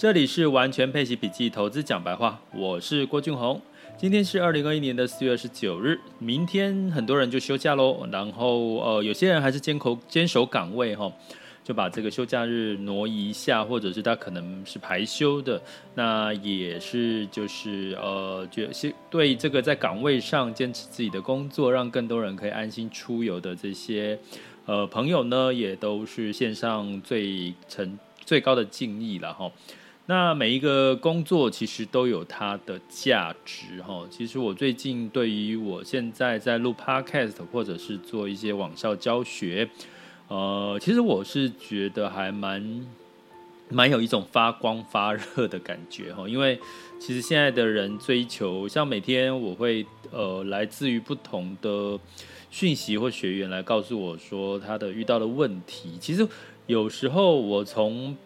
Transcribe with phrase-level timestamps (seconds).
[0.00, 3.60] 这里是完全配息笔记投资讲白话，我是郭俊宏。
[3.98, 8.08] 今天是二零二一年的四月二十九日，明天很多人就休假喽。
[8.10, 11.12] 然后呃，有些人还是坚守坚守岗位哈，
[11.62, 15.60] 就把这个休假日挪移一下，或者是他可能是排休的，
[15.94, 24.18] 那也是就是呃，就是对这个在岗位上坚持自己的工作，让更多人可以安心出游的这些
[24.64, 29.52] 呃朋友呢，也都是献上最成最高的敬意了哈。
[30.10, 34.04] 那每一个工作其实都有它的价值哈。
[34.10, 39.70] 其实我最近对于我现在在录 Podcast 或者是做一些网校教学，
[40.26, 42.84] 呃，其实我是觉得还蛮
[43.68, 46.28] 蛮有一种发光发热的感觉哈。
[46.28, 46.58] 因为
[46.98, 51.96] 其实现在的人追求，像每天我会呃来自于不同的
[52.50, 55.96] 讯息或学员来告诉我说他的遇到的问题。
[56.00, 56.26] 其实
[56.66, 58.16] 有时候我从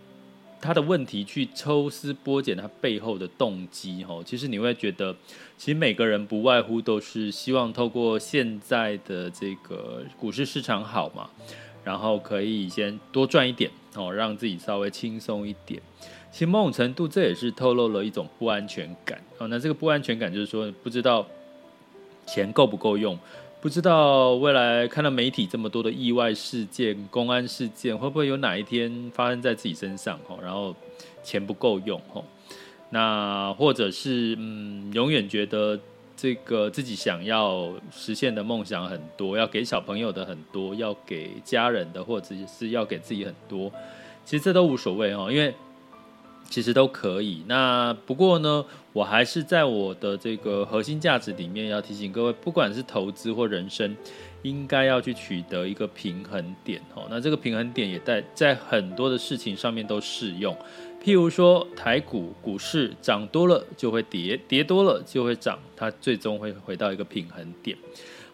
[0.65, 5.15] 他的问题去抽丝剥茧，他背后的动机，哦，其实你会觉得，
[5.59, 11.29] 其实每个人不外乎都是希望透过现在的这个股市市场好嘛，
[11.85, 15.83] 然后可以先多赚一点，哦，让自己稍微轻松一点。
[16.33, 21.27] 其实某种程度，这也是透露了一种不安全感，哦，那这个不安全感就是说，不知道
[22.27, 23.19] 钱够不够用。
[23.65, 30.20] 不知道未来看到媒体这么多的意外事件、公安事件，会不会有哪一天发生在自己身上？
[30.29, 30.77] 吼，然后
[31.23, 32.23] 钱不够用，吼，
[32.91, 35.80] 那或者是嗯，永远觉得
[36.14, 43.73] 这个自己想要实现的梦想很多，要给小朋友的很多，要给家人的，或者是要给自己很多，
[44.27, 45.55] 其实这都无所谓哦，因为。
[46.48, 47.42] 其实都可以。
[47.46, 53.96] 那不过呢，我还是在我的这个核心价值里面要提醒各位，不管是投资或人生，
[54.42, 57.06] 应该要去取得一个平衡点哦。
[57.10, 60.56] 那这个平衡点也在在很多的事情上面都适用。
[61.02, 67.76] 譬如说，台股股市涨多了就会跌，跌多了就会涨，它最终会回到一个平衡点。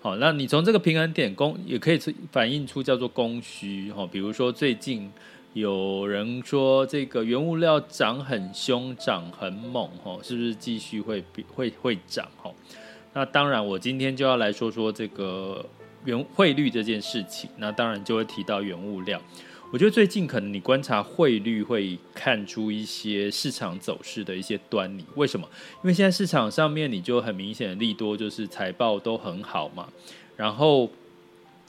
[0.00, 1.98] 好，那你从这个平衡点供也可以
[2.30, 4.06] 反映出叫做供需哈。
[4.10, 5.10] 比如说最近。
[5.52, 12.24] 有人说这个原物料涨很凶，涨很猛，吼，是不是继续会会会涨？
[12.36, 12.54] 吼，
[13.12, 15.68] 那当然，我今天就要来说说这个
[16.04, 17.50] 原汇率这件事情。
[17.56, 19.20] 那当然就会提到原物料。
[19.72, 25.04] 我觉得最近可能你观察汇率会看出一些市场走势的一些端倪。
[25.16, 25.48] 为什么？
[25.82, 29.88] 因为现在市场上面你就很明显的利多，就是财报都很好嘛。
[30.36, 30.88] 然后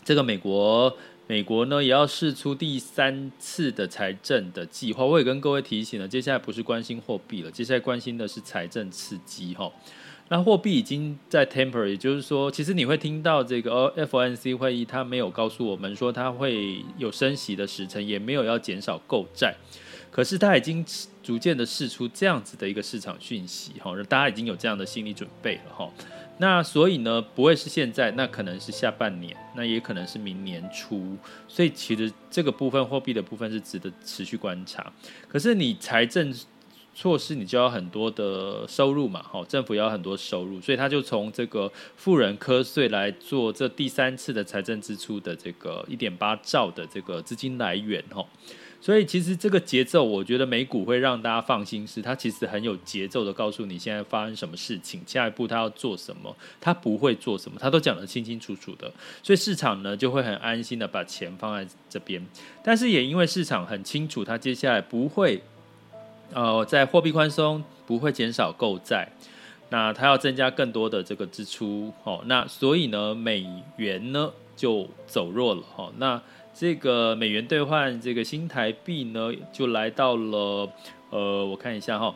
[0.03, 0.95] 这个美国。
[1.31, 9.71] 美国呢也要试出第三次的财政的计划，我也跟各位提醒了，接下来不是关心货币了，接下来关心的是财政刺激哈。
[10.27, 19.55] 那货币已经在 temper，也就是说，其实你会听到这个 FOMC 会议，它没有告诉我们说它会有升息的时程，也没有要减少购债，
[20.11, 20.85] 可是它已经
[21.23, 25.89] 逐渐的试出这样子的一个市场讯息哈，大家已经有这样的心理准备了哈。
[26.41, 31.15] 那所以呢，不会是现在，那可能是下半年，那也可能是明年初。
[31.47, 34.91] 所以其实这个部分货币的部分是值得持续观察。
[35.27, 36.33] 可是你财政
[36.95, 48.25] 措施，你就要很多的收入嘛，好，政府要很多收入，所以他就从这个富人课税来做这第三次的财政支出的这个一点八兆的这个资金来源，哈。
[48.81, 58.91] 所以其实这个节奏，我觉得美股会让大家放心，是它其实很有节奏的告诉你现在发生什么事情，下一步它要做什么，它不会做什么，它都讲得清清楚楚的。
[59.21, 62.25] 所以市场呢就会很安心的把钱放在这边，
[62.63, 65.39] 但是也因为市场很清楚，它接下来不会，
[66.33, 69.07] 呃，在货币宽松不会减少购债，
[69.69, 73.45] 那它要增加更多的这个支出，哦，那所以呢美
[73.77, 76.21] 元呢就走弱了，哈，那。
[76.53, 80.69] 这个美元兑换这个新台币呢，就来到了
[81.09, 82.13] 呃，我看一下哈，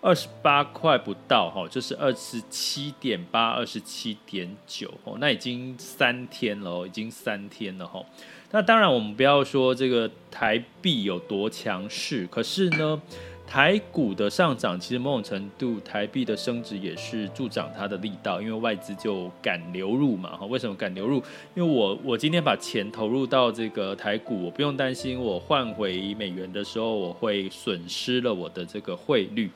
[0.00, 8.04] 二十八块不到哈，就是二十七点八、二十七点九哦，那已经三天了，已经三天了哈。
[8.50, 13.00] 那当然，我们不要说这个台币有多强势，可是呢，
[13.46, 20.36] 台股的上涨，其实某种程度台币的升值也是助长它的力道，因为外资就敢流入嘛。
[20.36, 21.22] 哈，为什么敢流入？
[21.54, 29.48] 因为我我今天把钱投入到这个台股，我不用担心我换回美元的时候我会损失了我的这个汇率，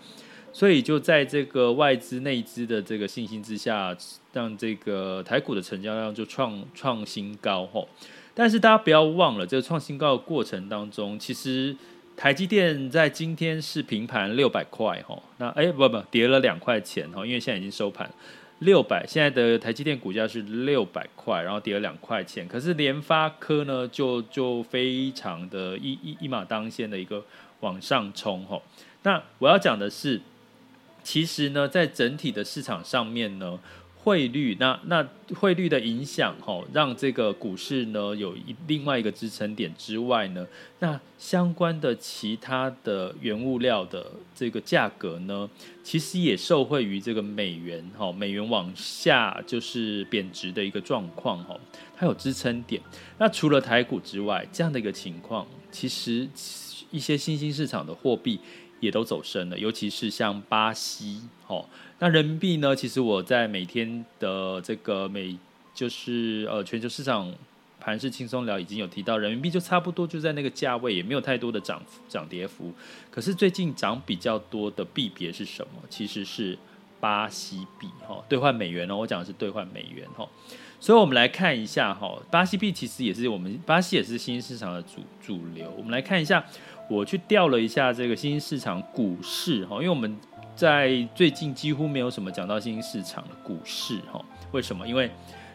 [0.52, 3.94] 所以就在这个外资内资的这个信心之下，
[4.32, 7.66] 让这个台股的成交量就创创新高。
[7.66, 7.84] 哈，
[8.34, 11.76] 但是大家不要忘了，这个创新高的过程当中，其实。
[12.20, 18.10] 台积电在今天是平盘六百块哈，那哎不不跌了两块钱哈，因为现在已经收盘
[18.58, 22.46] 六百，现在的台积电股价是六百块，然后跌了两块钱。
[22.46, 27.24] 可是联发科呢，就就非常的一一一马当先的一个
[27.60, 28.60] 往上冲哈。
[29.02, 30.20] 那我要讲的是，
[31.02, 33.58] 其实呢，在整体的市场上面呢。
[34.02, 40.46] 汇率，那那汇率的影响，吼，让这个股市呢有一另外一个支撑点之外呢，
[40.78, 45.48] 那相关的其他的原物料的这个价格呢，
[45.82, 51.60] 其实也受惠于这个美元，吼，美元往下就是贬值的一个状况，吼，
[51.94, 52.80] 它有支撑点。
[53.18, 56.26] 那除了台股之外，这样的一个情况，其实
[56.90, 58.40] 一些新兴市场的货币
[58.80, 61.68] 也都走升了，尤其是像巴西，吼。
[62.02, 62.74] 那人民币呢？
[62.74, 65.36] 其实我在每天的这个每
[65.74, 67.30] 就是呃全球市场
[67.78, 72.72] 盘势轻松聊已经有提到，人民币就差不多就在那个价位，也没有太多的涨涨跌幅。
[73.10, 75.82] 可是最近涨比较多的币别是什么？
[75.90, 76.56] 其实是
[77.00, 78.96] 巴西币哈，兑换美元哦。
[78.96, 80.26] 我讲的是兑换美元哈。
[80.80, 85.70] 所以我们来看一下哈，巴西币其实也是我们巴西也是新兴市场的主主流。
[85.76, 86.42] 我们来看一下，
[86.88, 90.18] 我去调了一下这个新兴市场股市哈，因为我们。
[90.60, 94.22] 在最近几乎没有什么讲到新兴市场的股市哈，
[94.52, 94.86] 为什么？
[94.86, 95.10] 因为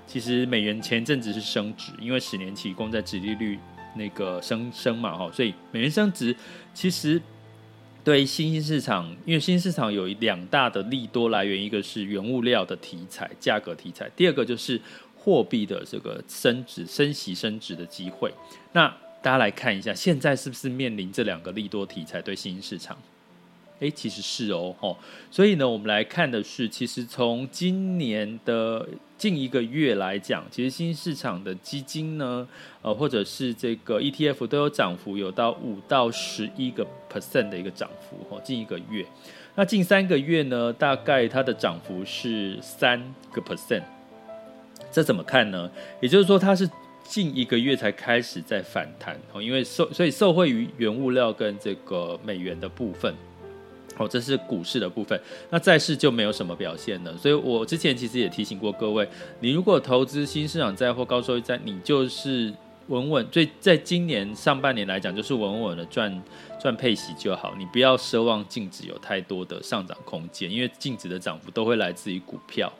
[0.07, 3.59] 其实美元前阵子是升值，因为十年期公债殖利率
[3.95, 6.35] 那个升升嘛哈，所以美元升值
[6.73, 7.21] 其实
[8.03, 14.81] 对新兴市场，因为新兴市场有两大的利多来源，一个是原物料的题材、价格题材，第二个就是
[15.15, 18.33] 货币的这个升值、升息、升值的机会。
[18.73, 18.87] 那
[19.21, 22.97] 大家来看一下，现在是不是面临这两个利多题材对新兴市场？
[23.79, 24.97] 诶，其实是哦，吼，
[25.29, 28.87] 所以呢，我们来看的是，其实从今年的
[29.17, 32.47] 近一个月来讲，其实新市场的基金呢，
[32.81, 39.05] 呃，或者是这个 ETF 都有涨幅，有到五到十一个 percent 的一个涨幅，吼，近一个月。
[39.55, 43.01] 那近三个月呢，大概它的涨幅是三
[43.33, 43.83] 个 percent，
[44.89, 45.69] 这怎么看呢？
[45.99, 46.69] 也就是说，它是
[47.03, 53.13] 近一个月才开始在反弹，哦，因为受所以受惠于原物料跟这个美元的部分。
[53.97, 55.19] 哦，这是股市的部分，
[55.49, 57.15] 那债市就没有什么表现了。
[57.17, 59.07] 所以我之前其实也提醒过各位，
[59.39, 62.53] 你如果投资新市场债或高收益债，你就是
[62.87, 66.23] 稳稳，最在今年上半年来讲，就是稳稳的赚
[66.61, 67.53] 赚配息就好。
[67.57, 72.71] 你不要奢望净值有太多的上涨空间，因为净值的涨幅都会来自于股票。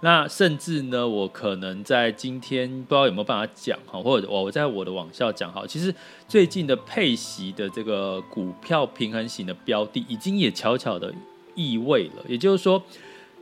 [0.00, 5.94] 那甚至呢，我可能在今天不知道有没有办法讲哈，或者我我在我的网校讲哈，其实。
[6.26, 11.14] 最近的配息的这个股票平衡型的标的，已经也悄悄的
[11.54, 12.24] 易位了。
[12.26, 12.82] 也就是说，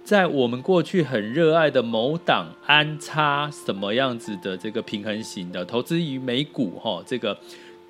[0.05, 7.39] 在我们过去很热爱的某档安插什么样子的这个平衡型的投资于美股哈，这个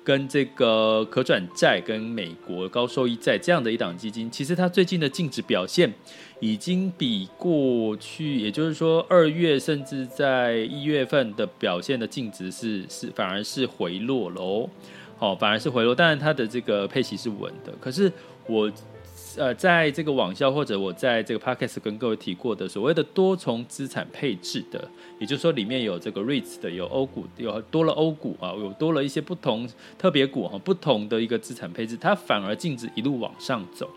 [0.03, 5.91] 跟这个可转债跟美国高收益债这样的一档基金，其实它最近的净值表现
[6.39, 14.69] 已经比过去，也就是说二月甚至在一月份的表现的净值是是反而是回落了哦。
[15.17, 17.73] 好，反而是回落，但是它的这个配息是稳的。
[17.79, 18.11] 可是
[18.45, 18.69] 我
[19.35, 24.87] 呃，在这个网校或者我在这个 podcast 跟各位提过的所谓的多重资产配置的，
[25.19, 33.89] 也就是说里面有这个 REITs 的，有欧股，有多了欧股啊，有多了一些不同特别股哈，不同的一个资产配置，它反而净值一路往上走。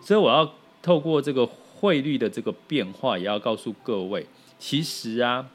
[0.00, 0.48] 所以我要
[0.80, 4.24] 透过这个汇率的这个变化，也要告诉各位，
[4.58, 5.50] 其实啊，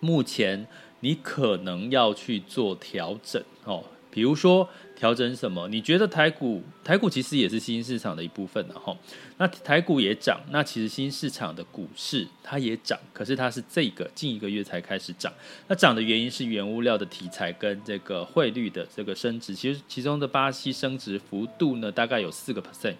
[0.00, 0.66] 目前
[1.00, 3.82] 你可能要去做调整哦。
[4.10, 5.68] 比如说调整什么？
[5.68, 8.96] 你觉得台股台股其实也是新市场的一部分的哈。
[9.36, 15.32] 那台股也涨，那其实新市场的股市它也涨，可是它是这个近一个月才开始涨。
[15.68, 19.54] 那涨的原因是原物料的题材跟这个汇率的这个升值。
[19.54, 22.96] 其实其中的巴西升值幅度呢，大概有四个 percent。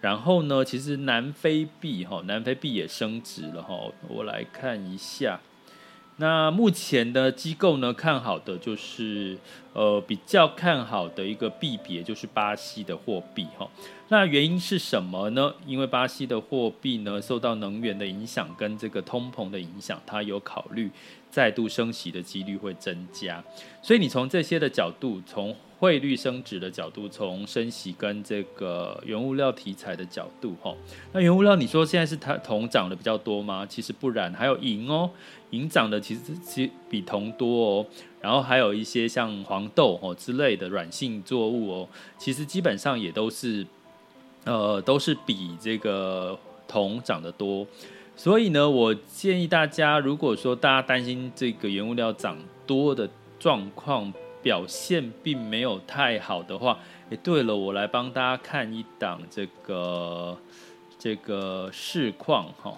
[0.00, 3.76] 然后呢，其实南非币哈，南非币也升值了哈。
[4.08, 5.40] 我来看一下。
[6.20, 9.38] 那目前的机构呢，看好的就是，
[9.72, 13.68] 呃，比较看好的一个币别就是巴西的货币哈。
[14.08, 15.54] 那原因是什么呢？
[15.64, 20.90] 因为巴西的货币呢，受到能源的影响跟这个通膨的影响，它有考虑
[21.30, 23.42] 再度升息的几率会增加。
[23.82, 30.74] 所以你从这些的角度，从汇率升值的角度，从升息跟这个原物料题材的角度，哈，
[31.12, 33.64] 那原物料你说现在是它铜涨的比较多吗？
[33.64, 35.08] 其实不然，还有银哦，
[35.50, 37.86] 银涨的其实其实比铜多哦。
[38.20, 43.64] 然后还有一些像黄豆哦之类的软性作物哦，其实基本上也都是，
[44.44, 47.64] 呃，都是比这个铜涨得多。
[48.18, 53.08] 所以呢，我建议大家，如果说大家担心这个原物料涨多的
[53.38, 60.36] 状况，表现并没有太好的话，诶，对了，我来帮大家看一档这个
[60.98, 62.76] 这个市况哈，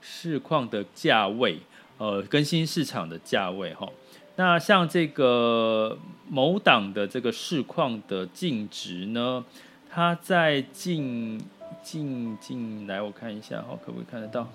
[0.00, 1.58] 市况的价位，
[1.96, 3.88] 呃，更新市场的价位哈。
[4.36, 5.98] 那像这个
[6.28, 9.44] 某档的这个市况的净值呢，
[9.90, 11.40] 它在近
[11.90, 14.46] 进进来我看一下哈，可不可以看得到？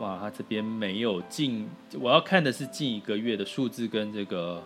[0.00, 1.68] 哇，他这边没有进，
[2.00, 4.60] 我要看的是近一个月的数字跟这个，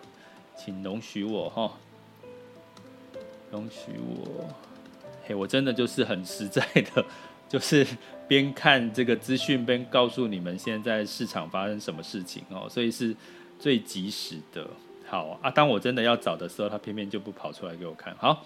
[0.57, 1.71] 请容许我哈，
[3.51, 4.49] 容许我，
[5.27, 7.05] 嘿，我真的就是很实在的，
[7.47, 7.85] 就是
[8.27, 13.15] 边看这个资讯边告诉你们现在市场发生什么事情哦，所以是
[13.59, 14.67] 最及时的。
[15.07, 18.15] 好啊，当我真的要找的时候，他偏偏就不跑出来给我看。
[18.17, 18.43] 好，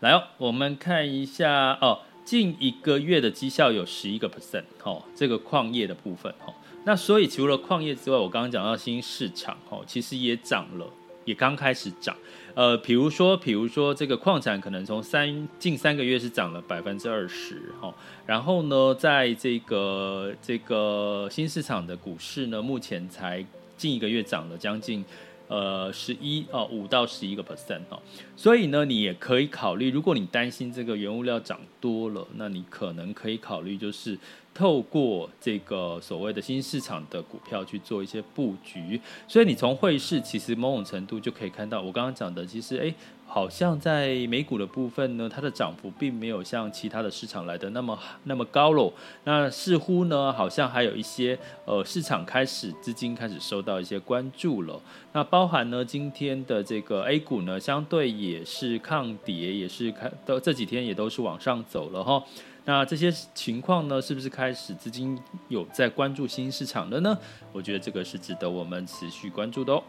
[0.00, 2.00] 来哦，我们看一下哦。
[2.22, 6.54] 近一个月的绩效有十一个 percent，哦，这个矿业的部分，哦，
[6.84, 10.86] 那所以除了矿业之外，我刚刚讲到新市场，哦，其实也涨了，
[11.24, 12.16] 也刚开始涨，
[12.54, 17.92] 呃，比如说，比如说这个矿产可能从三近三个月是涨了百分之二十，哦，
[18.26, 23.44] 然后呢，在这个这个新市场的股市呢，目前才
[23.76, 25.04] 近一个月涨了将近。
[25.50, 28.00] 呃，十一哦，五到十一个 percent 哦，
[28.36, 34.16] 所以呢，你也可以考虑，如果你担心这个原物料涨多了，那你可能可以考虑，就是
[34.54, 39.00] 透过这个所谓的新市场的股票去做一些布局。
[39.26, 42.94] 所以你从汇市其实某种程度就可以看到，我刚刚讲的，其实诶。
[43.32, 48.92] 好像在美股的部分呢，它的涨幅并没有像其他的市场来的那么那么高喽。
[49.22, 54.80] 那似乎呢，好像还有一些呃市场开始资金开始受到一些关注了。
[55.12, 62.20] 那包含呢，今天的这个 A 股呢，相对也是抗跌，也是开到这几天也都是往上走了哈。
[62.64, 65.16] 那这些情况呢，是不是开始资金
[65.48, 67.16] 有在关注新市场了呢？
[67.52, 69.80] 我觉得这个是值得我们持续关注的哦。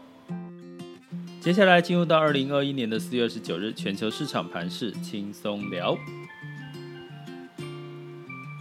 [1.42, 5.98] 接下来进入到二零二一年的四月二十九日，全球市场盘势轻松聊。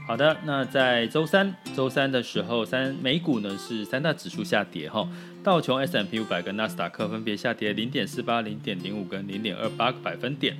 [0.07, 5.07] 好的，那在周三，周三的时候，三美股呢是三大指数下跌哈，
[5.43, 10.57] 道琼 S M P 五百跟纳斯达克分别下跌零点四八、零点零五跟零点二八个百分点。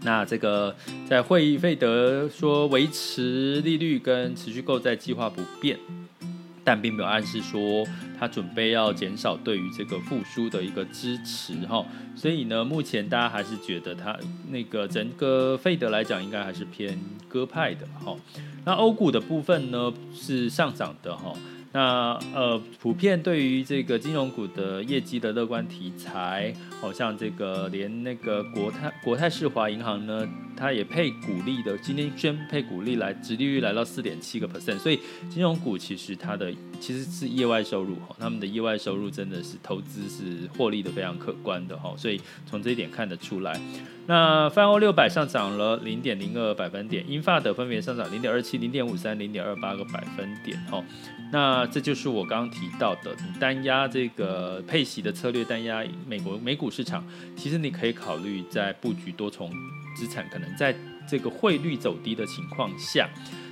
[0.00, 0.74] 那这个
[1.06, 5.78] 在会议，费德说维持利率跟持续购债计划不变。
[6.64, 7.86] 但并没有暗示说
[8.18, 14.16] 他准备要减少对于这个复苏的一个支持哈，所以呢，目前大家还是觉得他
[14.50, 18.16] 那个整个费德来讲，应该还是偏鸽派的哈。
[18.64, 21.32] 那欧股的部分呢是上涨的哈。
[21.76, 43.60] 那呃，普遍对于这个金融股的业绩的乐观题材，好像这个连那个国泰国泰世华银行呢，它也配股利的，今天宣配股利来，殖利率来到四点七个 percent，所以金融股其实它的其实是业外收入哈，他们的业外收入真的是投资是获利的非常可观的哈，所以从这一点看得出来。
[44.06, 50.82] 那泛欧六百上涨了零点零二百分点，英法德分别上涨零点二七、零点五三、零点二八个百分点哈。
[51.32, 57.04] 那这就是我刚刚提到的，你单压这个配息的策略，单压美国美股市场，
[57.36, 59.50] 其实你可以考虑在布局多重
[59.96, 60.74] 资产，可能在
[61.08, 63.08] 这个汇率走低的情况下。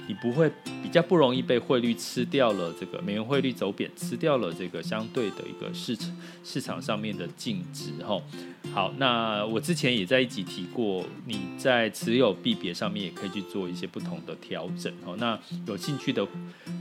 [0.07, 0.51] 你不会
[0.83, 8.21] 比较不容易被汇率吃掉了，这个美元汇率走贬吃掉了这个相对的一个市场市场上面的净值哈。
[8.73, 15.17] 好，那我之前也在一起提过，你在持有币别上面也可以去做一些不同的调整哦。
[15.19, 16.27] 那有兴趣的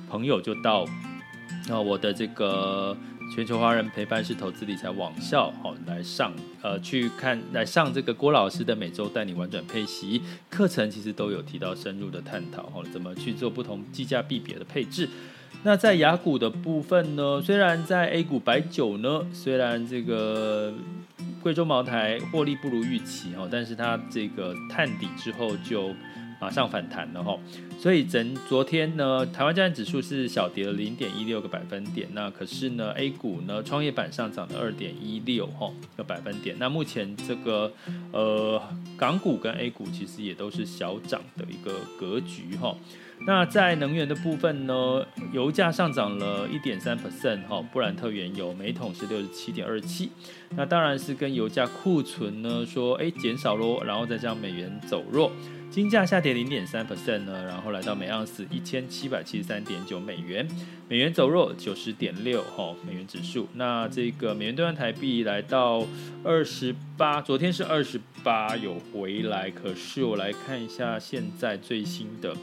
[0.09, 0.85] 朋友就到
[1.67, 2.95] 那我的这个。
[3.33, 10.21] 全球华人陪伴式投资理财网校，好来上，呃，去看来上这个郭老师的每周带你玩转配息
[10.51, 15.09] 课程，其实都有提到深入的探讨，哈，怎么去做不同计价币别的配置。
[15.63, 20.71] 那在雅股的部分呢，虽然在 A 股白酒呢，虽然这个
[21.41, 25.89] 贵州茅台获利不如预期，哈，但是它这个探底之后就。
[26.43, 27.39] 马上反弹了哈，
[27.79, 37.71] 所以整昨天呢，台湾加权指数是小跌了零点一六个百分点，那可是呢，A 股呢，创业板上涨了二点一六哈个百分点，那目前这个
[38.11, 38.61] 呃
[38.97, 42.75] 港股跟 A 股其实也都是小涨的一个格局哈。
[43.25, 50.11] 那在能源的部分呢，油价上涨了一点三 percent 哈，布兰特原油每桶是六十七点二七，
[50.57, 55.31] 那当然是跟油价库存呢说哎减少喽，然后再将美元走弱。
[55.71, 60.47] 金价下跌零点三 percent 呢，然后来到每盎司一千七百七十三点九美元，
[60.87, 63.47] 美元走弱九十点六哈，美元指数。
[63.53, 65.83] 那这个美元兑换台币来到
[66.23, 72.35] 二十八，昨天是二十八有回来，可是我来看一下现在最新的，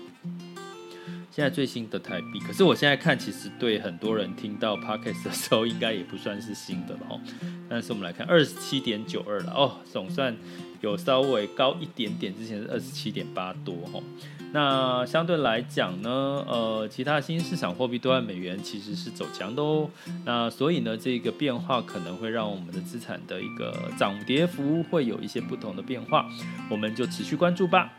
[1.31, 7.21] 现在最新的台币，可是我现在看其实对很多人听到 podcast 的时候应该也不算是新的了哦，
[7.69, 10.37] 但是我们来看二十七点九二了哦，总算。
[10.83, 14.03] 有稍微高一点点，之前是二十七点八多吼。
[14.51, 16.11] 那相对来讲呢，
[16.49, 19.91] 呃，其他新市场货币兑换美元其实是走强的哦。
[20.25, 26.27] 那所以呢，这个变化可能会让我们的资产的一个涨跌幅会有一些不同的变化，
[26.71, 27.93] 我们就持续关注吧。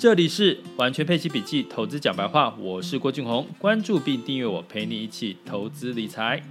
[0.00, 6.42] 这里是完全配齐笔记投资讲白话，我是郭俊宏，关注并订阅我，陪你一起投资理财。